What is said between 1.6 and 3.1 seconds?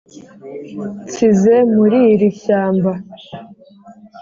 muri iri shyamba.